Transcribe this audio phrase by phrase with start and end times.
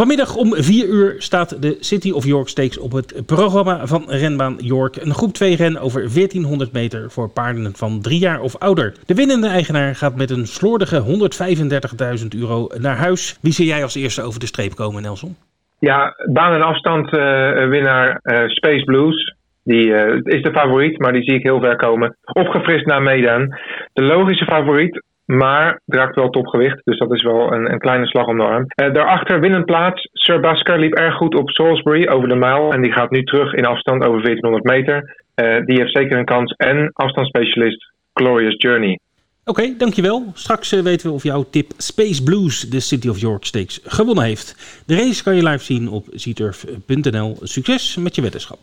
[0.00, 4.56] Vanmiddag om 4 uur staat de City of York Stakes op het programma van renbaan
[4.58, 4.96] York.
[4.96, 8.92] Een groep 2 ren over 1400 meter voor paarden van 3 jaar of ouder.
[9.06, 11.02] De winnende eigenaar gaat met een slordige
[12.22, 13.38] 135.000 euro naar huis.
[13.42, 15.36] Wie zie jij als eerste over de streep komen, Nelson?
[15.78, 19.34] Ja, baan en afstand uh, winnaar uh, Space Blues.
[19.64, 22.16] Die uh, is de favoriet, maar die zie ik heel ver komen.
[22.32, 23.54] Opgefrist naar Medan.
[23.92, 26.80] De logische favoriet, maar draagt wel topgewicht.
[26.84, 28.66] Dus dat is wel een, een kleine slag om de arm.
[28.82, 30.08] Uh, daarachter winnend plaats.
[30.12, 32.72] Sir Basker liep erg goed op Salisbury over de mijl.
[32.72, 35.16] En die gaat nu terug in afstand over 1400 meter.
[35.34, 36.52] Uh, die heeft zeker een kans.
[36.56, 38.98] En afstandsspecialist Glorious Journey.
[39.44, 40.30] Oké, dankjewel.
[40.34, 44.24] Straks uh, weten we of jouw tip Space Blues de City of York Stakes gewonnen
[44.24, 44.82] heeft.
[44.86, 47.36] De race kan je live zien op zturf.nl.
[47.42, 48.58] Succes met je wetenschap.